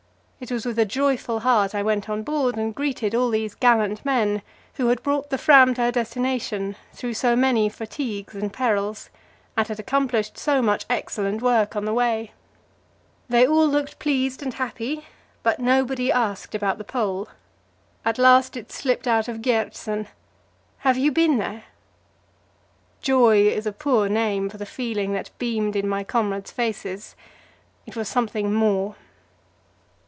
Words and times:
It 0.43 0.51
was 0.51 0.65
with 0.65 0.79
a 0.79 0.85
joyful 0.85 1.41
heart 1.41 1.75
I 1.75 1.83
went 1.83 2.09
on 2.09 2.23
board 2.23 2.57
and 2.57 2.73
greeted 2.73 3.13
all 3.13 3.29
these 3.29 3.53
gallant 3.53 4.03
men, 4.03 4.41
who 4.73 4.87
had 4.87 5.03
brought 5.03 5.29
the 5.29 5.37
Franz 5.37 5.75
to 5.75 5.81
her 5.83 5.91
destination 5.91 6.75
through 6.91 7.13
so 7.13 7.35
many 7.35 7.69
fatigues 7.69 8.33
and 8.33 8.51
perils, 8.51 9.11
and 9.55 9.67
had 9.67 9.79
accomplished 9.79 10.39
so 10.39 10.59
much 10.59 10.83
excellent 10.89 11.43
work 11.43 11.75
on 11.75 11.85
the 11.85 11.93
way. 11.93 12.31
They 13.29 13.45
all 13.45 13.67
looked 13.67 13.99
pleased 13.99 14.41
and 14.41 14.55
happy, 14.55 15.05
but 15.43 15.59
nobody 15.59 16.11
asked 16.11 16.55
about 16.55 16.79
the 16.79 16.83
Pole. 16.83 17.27
At 18.03 18.17
last 18.17 18.57
it 18.57 18.71
slipped 18.71 19.07
out 19.07 19.27
of 19.27 19.43
Gjertsen: 19.43 20.07
"Have 20.79 20.97
you 20.97 21.11
been 21.11 21.37
there?" 21.37 21.65
Joy 23.03 23.41
is 23.45 23.67
a 23.67 23.71
poor 23.71 24.09
name 24.09 24.49
for 24.49 24.57
the 24.57 24.65
feeling 24.65 25.13
that 25.13 25.29
beamed 25.37 25.75
in 25.75 25.87
my 25.87 26.03
comrades' 26.03 26.49
faces; 26.51 27.15
it 27.85 27.95
was 27.95 28.09
something 28.09 28.51
more. 28.51 28.95